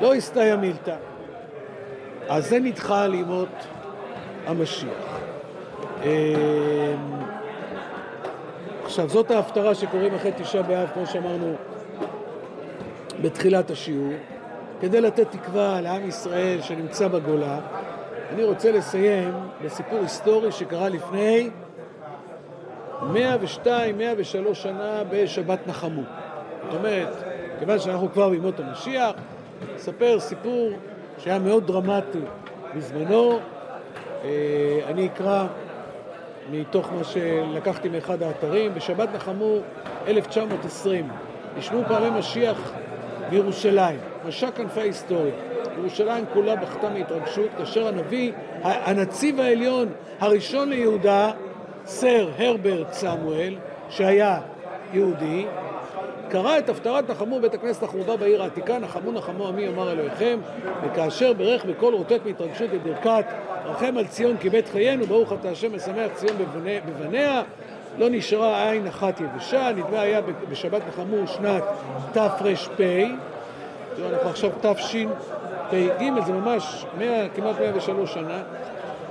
[0.00, 0.96] לא הסתייע מילתא.
[2.28, 3.48] אז זה נדחה לימות
[4.46, 5.18] המשיח.
[6.02, 6.08] אמ,
[8.84, 11.54] עכשיו, זאת ההפטרה שקוראים אחרי תשעה באב, כמו שאמרנו
[13.22, 14.12] בתחילת השיעור,
[14.80, 17.60] כדי לתת תקווה לעם ישראל שנמצא בגולה.
[18.30, 21.50] אני רוצה לסיים בסיפור היסטורי שקרה לפני
[23.02, 26.02] 102, 103 שנה בשבת נחמו.
[26.64, 27.16] זאת אומרת,
[27.58, 29.12] כיוון שאנחנו כבר בימות המשיח,
[29.76, 30.70] אספר סיפור
[31.18, 32.18] שהיה מאוד דרמטי
[32.76, 33.38] בזמנו.
[34.24, 35.46] אה, אני אקרא
[36.50, 38.74] מתוך מה שלקחתי מאחד האתרים.
[38.74, 39.56] בשבת נחמו
[40.06, 41.08] 1920
[41.56, 42.72] נשמעו פעמי משיח
[43.32, 45.34] בירושלים, משק כנפי ההיסטוריה.
[45.78, 49.88] ירושלים כולה בכתה מהתרגשות, כאשר הנביא, הנציב העליון
[50.20, 51.30] הראשון ליהודה,
[51.86, 53.54] סר הרברט סמואל,
[53.90, 54.40] שהיה
[54.92, 55.46] יהודי,
[56.28, 60.38] קרא את הפטרת נחמו בית הכנסת החורבה בעיר העתיקה, נחמו נחמו עמי אמר אלוהיכם,
[60.82, 63.24] וכאשר ברך בקול רוטט מהתרגשות את ברכת
[63.64, 66.36] רחם על ציון כי בית חיינו, ברוך אתה השם משמח ציון
[66.86, 67.42] בבניה,
[67.98, 71.62] לא נשארה עין אחת יבשה, נדמה היה בשבת נחמו שנת
[72.12, 72.42] תר"פ,
[73.98, 78.42] אנחנו עכשיו תשפ"ג, זה ממש 100, כמעט 103 שנה,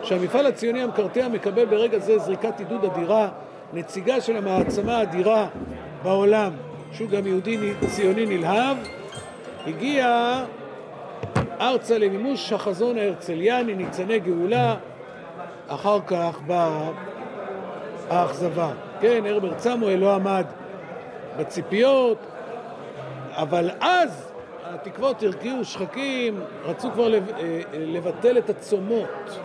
[0.03, 3.29] שהמפעל הציוני המקרטע מקבל ברגע זה זריקת עידוד אדירה,
[3.73, 5.47] נציגה של המעצמה האדירה
[6.03, 6.51] בעולם,
[6.93, 8.77] שהוא גם יהודי ציוני נלהב,
[9.67, 10.33] הגיע
[11.61, 14.75] ארצה למימוש החזון ההרצליאני, ניצני גאולה,
[15.67, 16.89] אחר כך באה
[18.11, 18.71] האכזבה.
[19.01, 20.45] כן, הרברט סמואל לא עמד
[21.37, 22.17] בציפיות,
[23.31, 24.31] אבל אז
[24.63, 27.19] התקוות הרקיעו שחקים, רצו כבר אה,
[27.73, 29.39] לבטל את הצומות.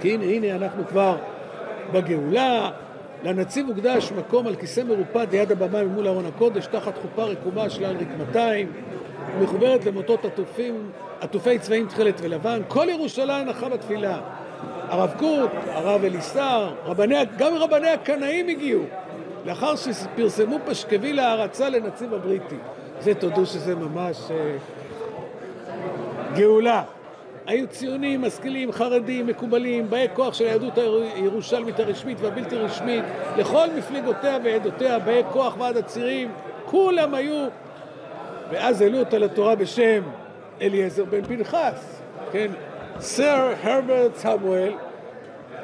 [0.00, 1.16] כי הנה, הנה אנחנו כבר
[1.92, 2.70] בגאולה,
[3.22, 7.96] לנציב הוקדש מקום על כיסא מרופד ליד הבמה ממול ארון הקודש, תחת חופה רקומה שלל
[7.96, 8.72] רקמתיים,
[9.40, 14.20] מחוברת למוטות עטופים, עטופי צבעים תכלת ולבן, כל ירושלים נחה בתפילה.
[14.88, 18.82] הרב קוק, הרב אליסר, רבני, גם רבני הקנאים הגיעו,
[19.46, 22.56] לאחר שפרסמו פשקוויל הערצה לנציב הבריטי.
[23.00, 24.56] זה תודו שזה ממש אה,
[26.34, 26.82] גאולה.
[27.46, 30.78] היו ציונים, משכילים, חרדים, מקובלים, באי כוח של היהדות
[31.14, 33.04] הירושלמית הרשמית והבלתי רשמית,
[33.36, 36.30] לכל מפלגותיה ועדותיה, באי כוח ועד הצירים,
[36.64, 37.46] כולם היו,
[38.50, 40.02] ואז העלו אותה לתורה בשם
[40.60, 42.00] אליעזר בן פנחס,
[42.32, 42.50] כן,
[43.00, 44.72] סר הרברט סמואל,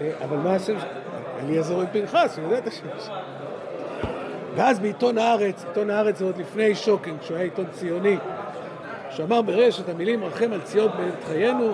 [0.00, 0.88] אה, אבל מה השם שלו?
[1.40, 3.14] אליעזר בן פנחס, הוא יודע את השם שלו.
[4.56, 8.16] ואז בעיתון הארץ, עיתון הארץ זה עוד לפני שוקן, כשהוא היה עיתון ציוני,
[9.10, 11.72] שאמר ברשת המילים רחם על ציון בעת חיינו,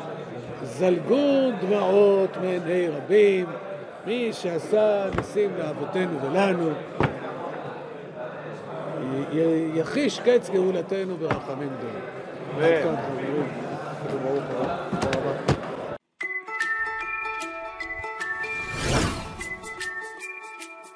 [0.62, 3.46] זלגו דמעות מעיני רבים,
[4.06, 6.70] מי שעשה ניסים לאבותינו ולנו,
[9.74, 12.12] יחיש קץ גאולתנו ברחמים גדולים.